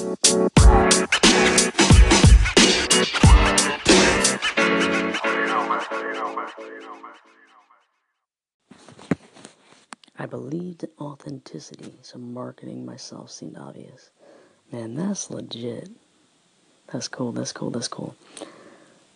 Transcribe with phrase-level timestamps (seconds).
[0.00, 0.04] I
[10.30, 14.10] believed in authenticity, so marketing myself seemed obvious.
[14.70, 15.90] Man, that's legit.
[16.92, 18.14] That's cool, that's cool, that's cool.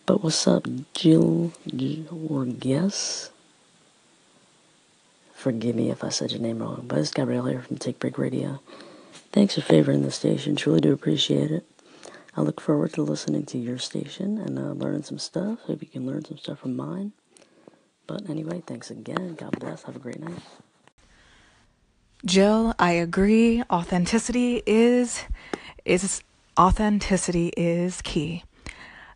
[0.05, 1.53] But what's up, Jill
[2.29, 3.29] or Guess?
[5.33, 8.17] Forgive me if I said your name wrong, but it's Gabrielle here from Take Break
[8.17, 8.59] Radio.
[9.33, 11.65] Thanks for favoring the station, truly do appreciate it.
[12.37, 15.59] I look forward to listening to your station and uh, learning some stuff.
[15.61, 17.13] Hope you can learn some stuff from mine.
[18.05, 19.33] But anyway, thanks again.
[19.33, 19.83] God bless.
[19.83, 20.39] Have a great night.
[22.23, 23.63] Jill, I agree.
[23.71, 25.23] Authenticity is
[25.83, 26.21] is
[26.59, 28.43] authenticity is key.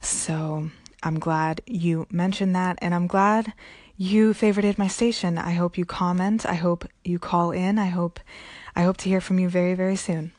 [0.01, 0.71] So
[1.03, 3.53] I'm glad you mentioned that, and I'm glad
[3.97, 5.37] you favorited my station.
[5.37, 6.45] I hope you comment.
[6.45, 7.77] I hope you call in.
[7.79, 8.19] I hope
[8.75, 10.33] I hope to hear from you very very soon.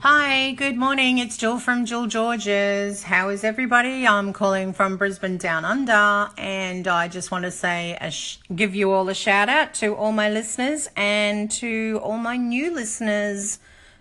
[0.00, 1.18] Hi, good morning.
[1.18, 3.02] It's Jill from Jill Georges.
[3.02, 4.06] How is everybody?
[4.06, 8.92] I'm calling from Brisbane Down Under, and I just want to say, sh- give you
[8.92, 13.58] all a shout out to all my listeners and to all my new listeners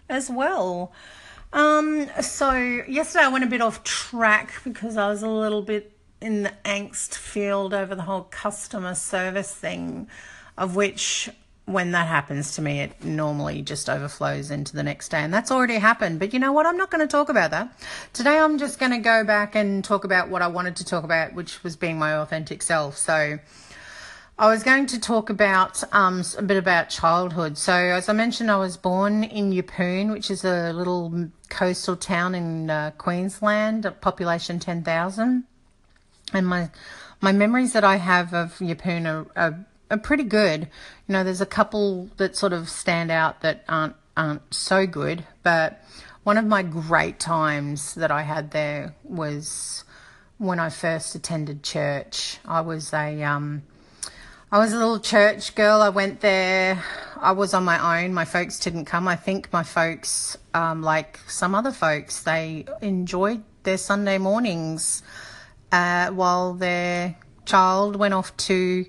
[0.07, 0.91] as well.
[1.53, 5.93] Um, so yesterday I went a bit off track because I was a little bit
[6.21, 10.07] in the angst field over the whole customer service thing,
[10.57, 11.29] of which
[11.65, 15.19] when that happens to me, it normally just overflows into the next day.
[15.19, 16.17] And that's already happened.
[16.17, 16.65] But you know what?
[16.65, 17.77] I'm not going to talk about that.
[18.13, 21.03] Today, I'm just going to go back and talk about what I wanted to talk
[21.03, 22.97] about, which was being my authentic self.
[22.97, 23.39] So,
[24.39, 27.57] I was going to talk about um, a bit about childhood.
[27.57, 32.35] So, as I mentioned, I was born in Yeppoon, which is a little coastal town
[32.35, 35.43] in uh, Queensland, population 10,000.
[36.33, 36.69] And my
[37.19, 40.67] my memories that I have of Yeppoon are, are are pretty good.
[41.07, 45.25] You know, there's a couple that sort of stand out that aren't aren't so good,
[45.41, 45.83] but
[46.23, 49.83] one of my great times that I had there was
[50.37, 52.37] when I first attended church.
[52.45, 53.63] I was a um,
[54.49, 55.81] I was a little church girl.
[55.81, 56.81] I went there.
[57.17, 58.13] I was on my own.
[58.13, 59.05] My folks didn't come.
[59.05, 65.03] I think my folks, um, like some other folks, they enjoyed their Sunday mornings
[65.73, 68.85] uh, while their child went off to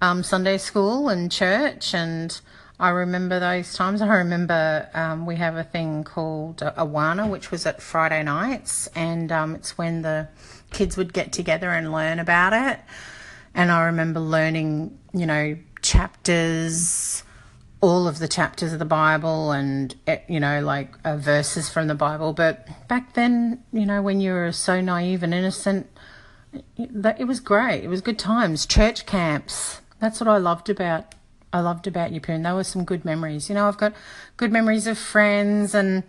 [0.00, 2.40] um, Sunday school and church, and
[2.78, 4.00] I remember those times.
[4.00, 9.32] I remember um, we have a thing called Awana, which was at Friday nights, and
[9.32, 10.28] um, it's when the
[10.70, 12.78] kids would get together and learn about it.
[13.54, 17.22] And I remember learning, you know, chapters,
[17.80, 21.86] all of the chapters of the Bible, and eh, you know, like uh, verses from
[21.86, 22.32] the Bible.
[22.32, 25.88] But back then, you know, when you were so naive and innocent,
[26.76, 27.84] it, was great.
[27.84, 28.66] It was good times.
[28.66, 31.14] Church camps that's what I loved about
[31.52, 32.42] I loved about Yeppoon.
[32.42, 33.48] There were some good memories.
[33.48, 33.94] You know, I've got
[34.36, 36.02] good memories of friends and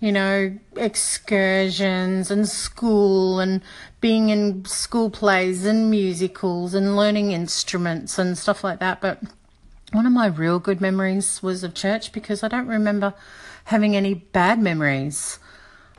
[0.00, 3.62] you know excursions and school and
[4.00, 9.00] being in school plays and musicals and learning instruments and stuff like that.
[9.00, 9.22] But
[9.92, 13.14] one of my real good memories was of church because I don't remember
[13.64, 15.38] having any bad memories.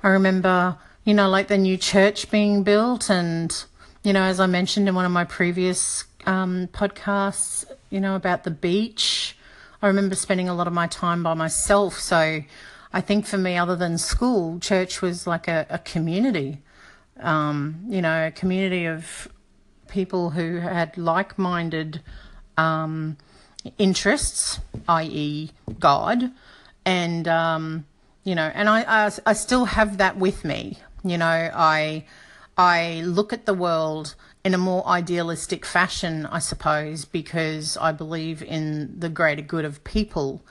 [0.04, 3.66] I remember, you know, like the new church being built and
[4.04, 8.44] you know, as I mentioned in one of my previous um, podcasts, you know, about
[8.44, 9.36] the beach.
[9.82, 12.00] I remember spending a lot of my time by myself.
[12.00, 12.42] So
[12.94, 16.60] I think for me, other than school, church was like a, a community,
[17.20, 19.28] um, you know, a community of
[19.88, 22.02] people who had like minded
[22.58, 23.18] um,
[23.78, 26.32] interests, i.e., God.
[26.86, 27.86] And, um,
[28.24, 30.80] you know, and I, I, I still have that with me.
[31.04, 32.06] You know, I,
[32.58, 38.42] I look at the world in a more idealistic fashion, I suppose, because I believe
[38.42, 40.42] in the greater good of people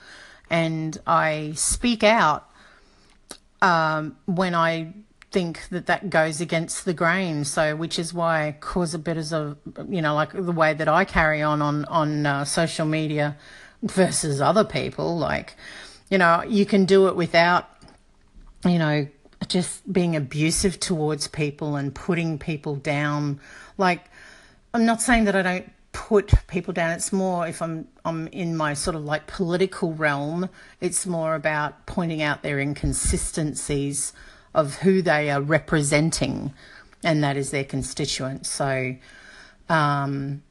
[0.49, 2.49] and I speak out
[3.61, 4.93] um, when I
[5.31, 7.43] think that that goes against the grain.
[7.43, 9.57] So, which is why I cause a bit a,
[9.89, 13.37] you know, like the way that I carry on on on uh, social media
[13.83, 15.17] versus other people.
[15.17, 15.55] Like,
[16.09, 17.69] you know, you can do it without,
[18.65, 19.07] you know,
[19.47, 23.39] just being abusive towards people and putting people down.
[23.77, 24.05] Like,
[24.73, 26.91] I'm not saying that I don't put people down.
[26.91, 30.47] It's more if I'm I'm in my sort of like political realm.
[30.79, 34.13] It's more about pointing out their inconsistencies
[34.53, 36.53] of who they are representing,
[37.03, 38.47] and that is their constituents.
[38.47, 38.95] So,
[39.69, 40.43] um,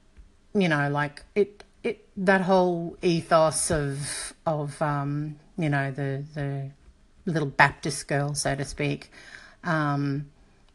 [0.52, 6.70] you know, like it it that whole ethos of of um, you know the the
[7.24, 9.12] little Baptist girl, so to speak,
[9.62, 10.26] um,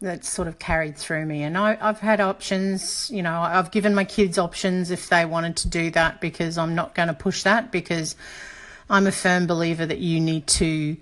[0.02, 1.44] that's sort of carried through me.
[1.44, 5.56] And I, have had options, you know, I've given my kids options if they wanted
[5.58, 8.16] to do that because I'm not going to push that because
[8.90, 10.98] I'm a firm believer that you need to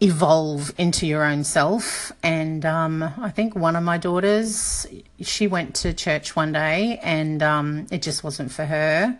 [0.00, 2.10] evolve into your own self.
[2.22, 4.86] And um, I think one of my daughters,
[5.20, 9.18] she went to church one day and um, it just wasn't for her.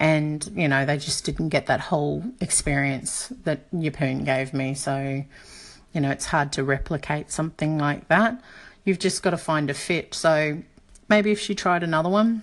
[0.00, 4.74] And, you know, they just didn't get that whole experience that Yeppoon gave me.
[4.74, 5.24] So,
[5.94, 8.42] you know, it's hard to replicate something like that.
[8.84, 10.12] You've just got to find a fit.
[10.12, 10.58] So
[11.08, 12.42] maybe if she tried another one.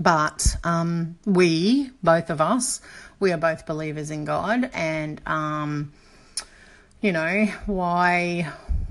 [0.00, 2.80] But um, we, both of us,
[3.20, 4.70] we are both believers in God.
[4.74, 5.92] And, um,
[7.00, 8.50] you know, why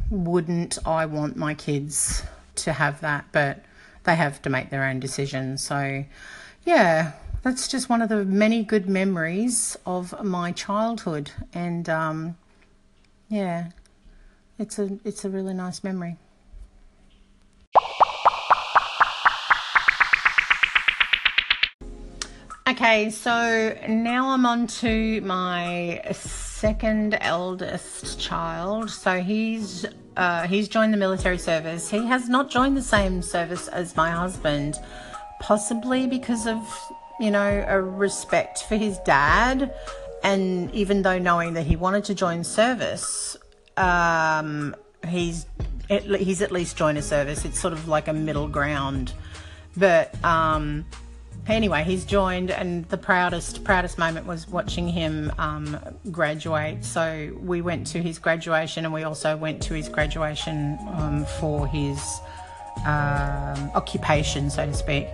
[0.10, 2.24] wouldn't I want my kids
[2.56, 3.26] to have that?
[3.32, 3.66] But
[4.04, 5.64] they have to make their own decisions.
[5.64, 6.06] So,
[6.66, 7.12] yeah,
[7.44, 11.32] that's just one of the many good memories of my childhood.
[11.54, 12.36] And, um,
[13.36, 13.68] yeah,
[14.58, 16.16] it's a it's a really nice memory.
[22.68, 28.90] Okay, so now I'm on to my second eldest child.
[28.90, 29.86] So he's
[30.16, 31.90] uh, he's joined the military service.
[31.90, 34.80] He has not joined the same service as my husband,
[35.42, 36.58] possibly because of
[37.20, 39.74] you know a respect for his dad,
[40.26, 43.38] and even though knowing that he wanted to join service,
[43.78, 44.76] um,
[45.08, 45.46] he's
[45.88, 47.46] he's at least joined a service.
[47.46, 49.14] It's sort of like a middle ground,
[49.78, 50.14] but.
[50.26, 50.86] Um,
[51.48, 55.78] anyway, he's joined, and the proudest proudest moment was watching him um,
[56.12, 56.84] graduate.
[56.84, 61.68] So we went to his graduation, and we also went to his graduation um, for
[61.68, 62.00] his
[62.80, 65.08] um, occupation, so to speak.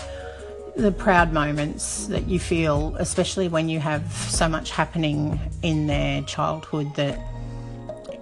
[0.76, 6.22] The proud moments that you feel, especially when you have so much happening in their
[6.24, 7.20] childhood that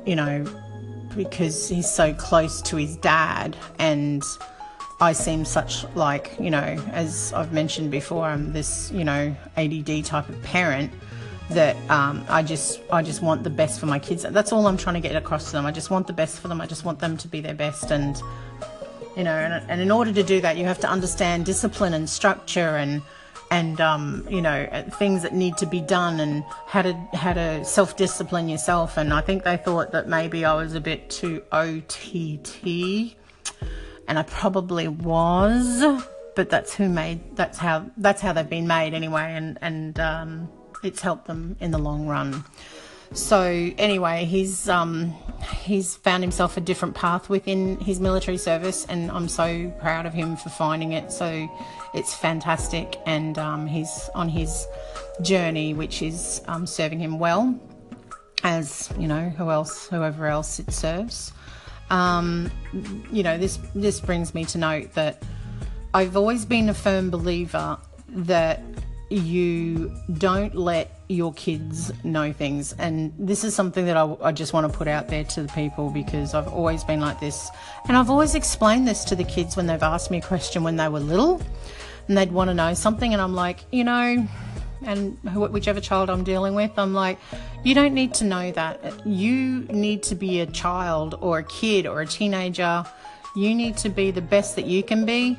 [0.06, 0.46] you know,
[1.16, 4.24] because he's so close to his dad and
[5.01, 10.04] I seem such like, you know, as I've mentioned before, I'm this, you know, ADD
[10.06, 10.92] type of parent
[11.51, 14.24] that um, I just I just want the best for my kids.
[14.24, 15.66] That's all I'm trying to get across to them.
[15.66, 16.60] I just want the best for them.
[16.60, 18.22] I just want them to be their best and
[19.17, 22.09] you know, and, and in order to do that, you have to understand discipline and
[22.09, 23.01] structure and
[23.51, 24.67] and um, you know
[25.00, 28.97] things that need to be done and how to how to self discipline yourself.
[28.97, 33.15] And I think they thought that maybe I was a bit too OTT
[34.09, 36.03] and I probably was,
[36.35, 40.50] but that's who made that's how that's how they've been made anyway, and and um,
[40.83, 42.44] it's helped them in the long run.
[43.13, 43.41] So
[43.77, 45.15] anyway, he's um,
[45.69, 50.13] he's found himself a different path within his military service, and I'm so proud of
[50.13, 51.12] him for finding it.
[51.12, 51.48] So
[51.94, 54.66] it's fantastic, and um, he's on his
[55.21, 57.57] journey, which is um, serving him well,
[58.44, 61.31] as you know, who else, whoever else it serves.
[61.92, 62.51] Um,
[63.12, 65.24] you know, this this brings me to note that
[65.94, 67.77] I've always been a firm believer
[68.10, 68.62] that
[69.09, 72.73] you don't let your kids know things.
[72.77, 75.47] And this is something that I, I, just want to put out there to the
[75.50, 77.50] people because I've always been like this.
[77.88, 80.75] And I've always explained this to the kids when they've asked me a question when
[80.75, 81.41] they were little
[82.07, 83.11] and they'd want to know something.
[83.11, 84.27] And I'm like, you know,
[84.83, 87.17] and whichever child I'm dealing with, I'm like,
[87.63, 89.07] you don't need to know that.
[89.07, 92.85] You need to be a child or a kid or a teenager.
[93.35, 95.38] You need to be the best that you can be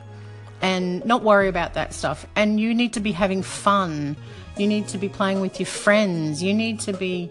[0.61, 2.27] and not worry about that stuff.
[2.37, 4.17] And you need to be having fun.
[4.57, 6.43] You need to be playing with your friends.
[6.43, 7.31] You need to be,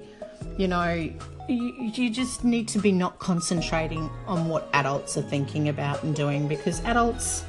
[0.58, 1.10] you know,
[1.48, 6.16] you, you just need to be not concentrating on what adults are thinking about and
[6.16, 7.44] doing because adults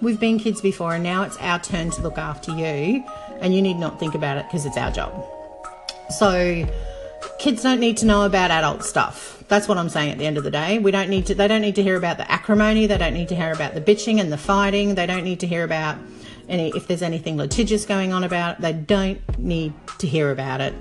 [0.00, 3.04] we've been kids before and now it's our turn to look after you
[3.40, 5.24] and you need not think about it because it's our job.
[6.10, 6.66] So
[7.40, 9.42] kids don't need to know about adult stuff.
[9.48, 10.78] That's what I'm saying at the end of the day.
[10.78, 13.30] We don't need to they don't need to hear about the acrimony, they don't need
[13.30, 15.96] to hear about the bitching and the fighting, they don't need to hear about
[16.48, 18.60] any if there's anything litigious going on about, it.
[18.60, 20.74] they don't need to hear about it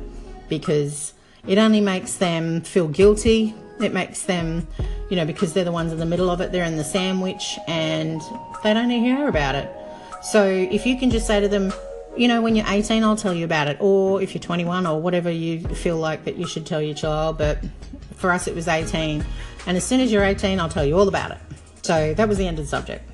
[0.50, 1.14] because
[1.48, 3.56] it only makes them feel guilty.
[3.80, 4.68] It makes them,
[5.10, 7.58] you know, because they're the ones in the middle of it, they're in the sandwich
[7.70, 8.22] and
[8.64, 9.72] they don't need to hear about it.
[10.22, 11.72] So if you can just say to them,
[12.20, 15.02] you know, when you're 18, I'll tell you about it, or if you're 21 or
[15.02, 17.38] whatever you feel like that you should tell your child.
[17.38, 17.60] But
[18.16, 19.24] for us, it was 18,
[19.66, 21.38] and as soon as you're 18, I'll tell you all about it.
[21.82, 23.10] So that was the end of the subject.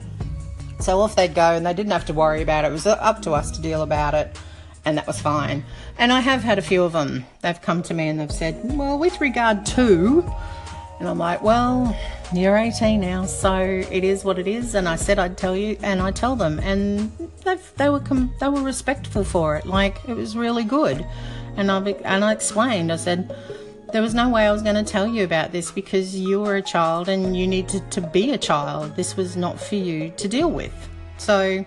[0.80, 2.70] So off they'd go, and they didn't have to worry about it.
[2.70, 4.38] It was up to us to deal about it,
[4.84, 5.64] and that was fine.
[6.00, 7.26] And I have had a few of them.
[7.42, 10.30] They've come to me and they've said, well, with regard to,
[11.00, 11.96] and I'm like, well,
[12.34, 14.76] you're 18 now, so it is what it is.
[14.76, 17.12] And I said I'd tell you, and I tell them, and
[17.44, 19.66] they they were com- they were respectful for it.
[19.66, 21.06] Like it was really good.
[21.56, 22.92] And I and I explained.
[22.92, 23.36] I said
[23.92, 26.58] there was no way I was going to tell you about this because you were
[26.58, 28.96] a child and you needed to be a child.
[28.96, 30.74] This was not for you to deal with.
[31.18, 31.64] So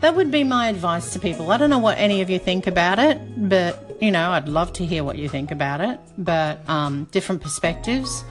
[0.00, 1.50] that would be my advice to people.
[1.50, 3.18] I don't know what any of you think about it,
[3.48, 6.00] but you know, I'd love to hear what you think about it.
[6.18, 8.24] But um, different perspectives.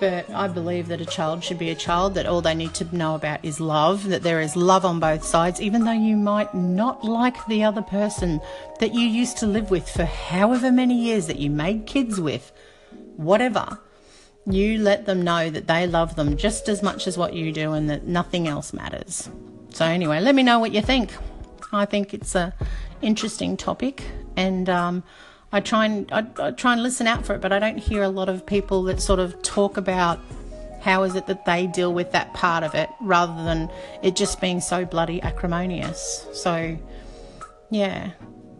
[0.00, 2.96] But I believe that a child should be a child, that all they need to
[2.96, 6.54] know about is love, that there is love on both sides, even though you might
[6.54, 8.40] not like the other person
[8.78, 12.52] that you used to live with for however many years that you made kids with,
[13.16, 13.78] whatever.
[14.46, 17.72] You let them know that they love them just as much as what you do
[17.72, 19.28] and that nothing else matters.
[19.70, 21.12] So, anyway, let me know what you think.
[21.72, 22.54] I think it's a
[23.02, 24.04] interesting topic
[24.36, 25.02] and um,
[25.52, 28.02] I try and I, I try and listen out for it, but I don't hear
[28.02, 30.20] a lot of people that sort of talk about
[30.80, 33.70] how is it that they deal with that part of it rather than
[34.02, 36.26] it just being so bloody acrimonious.
[36.32, 36.78] So,
[37.70, 38.12] yeah,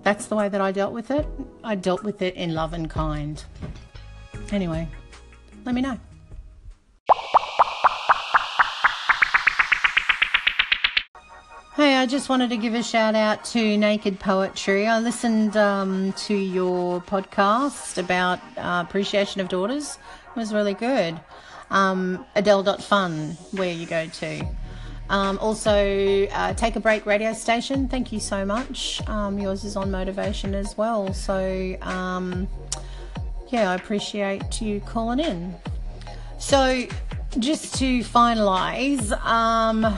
[0.02, 1.26] that's the way that I dealt with it.
[1.62, 3.42] I dealt with it in love and kind.
[4.50, 4.88] Anyway,
[5.64, 5.98] let me know.
[11.78, 14.88] Hey, I just wanted to give a shout out to Naked Poetry.
[14.88, 19.96] I listened um, to your podcast about uh, appreciation of daughters.
[20.26, 21.20] It was really good.
[21.70, 24.44] Um, Adele.fun, where you go to.
[25.08, 27.86] Um, also, uh, Take a Break radio station.
[27.86, 29.00] Thank you so much.
[29.08, 31.14] Um, yours is on motivation as well.
[31.14, 32.48] So, um,
[33.50, 35.54] yeah, I appreciate you calling in.
[36.40, 36.88] So,
[37.38, 39.96] just to finalise, um,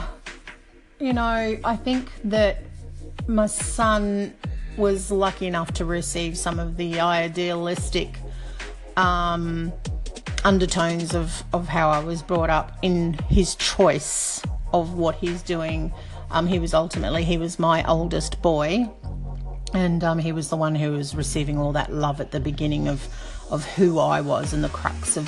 [1.01, 2.59] you know, I think that
[3.27, 4.35] my son
[4.77, 8.17] was lucky enough to receive some of the idealistic
[8.97, 9.73] um,
[10.43, 14.43] undertones of, of how I was brought up in his choice
[14.73, 15.91] of what he's doing.
[16.29, 18.87] Um, he was ultimately he was my oldest boy,
[19.73, 22.87] and um, he was the one who was receiving all that love at the beginning
[22.87, 23.07] of
[23.49, 25.27] of who I was and the crux of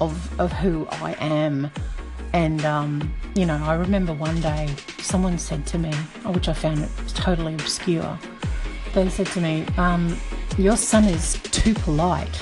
[0.00, 1.70] of of who I am.
[2.32, 4.68] And, um, you know, I remember one day
[5.10, 5.92] someone said to me,
[6.26, 8.16] which I found it totally obscure,
[8.94, 10.16] they said to me, um,
[10.56, 12.40] Your son is too polite.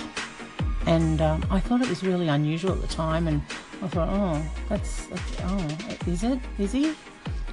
[0.87, 3.27] And um, I thought it was really unusual at the time.
[3.27, 3.41] And
[3.83, 6.39] I thought, oh, that's, that's, oh, is it?
[6.59, 6.95] Is he?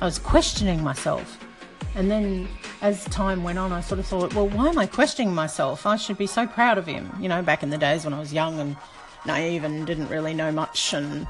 [0.01, 1.39] I was questioning myself.
[1.95, 2.49] And then
[2.81, 5.85] as time went on, I sort of thought, well, why am I questioning myself?
[5.85, 7.09] I should be so proud of him.
[7.21, 8.75] You know, back in the days when I was young and
[9.25, 11.25] naive and didn't really know much and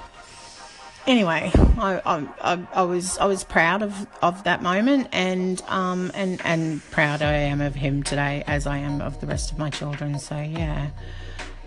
[1.07, 2.01] anyway, I,
[2.41, 7.21] I, I, was I was proud of, of that moment and um and and proud
[7.21, 10.19] I am of him today as I am of the rest of my children.
[10.19, 10.89] So yeah,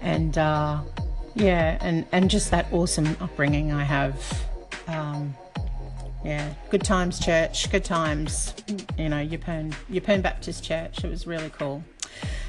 [0.01, 0.83] and uh,
[1.35, 4.45] yeah, and and just that awesome upbringing I have.
[4.87, 5.35] Um,
[6.25, 7.71] yeah, good times, church.
[7.71, 8.55] Good times.
[8.99, 11.05] You know, Yeppoon Yeppoon Baptist Church.
[11.05, 11.85] It was really cool.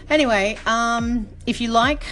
[0.09, 2.03] Anyway, um, if you like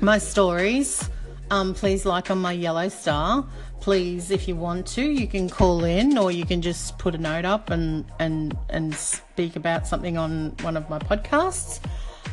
[0.00, 1.10] my stories
[1.50, 3.46] um, please like on my yellow star.
[3.80, 7.18] Please, if you want to, you can call in or you can just put a
[7.18, 11.80] note up and and and speak about something on one of my podcasts.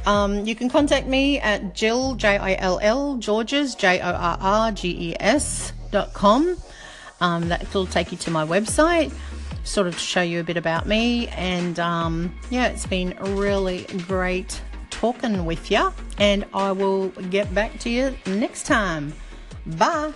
[0.06, 4.38] Um, you can contact me at Jill J I L L Georges J O R
[4.42, 6.58] R G E S dot com.
[7.22, 9.14] Um, that will take you to my website,
[9.64, 11.28] sort of show you a bit about me.
[11.30, 14.62] And um, yeah, it's been really great
[15.00, 19.14] talking with you, and I will get back to you next time.
[19.66, 20.14] Bye.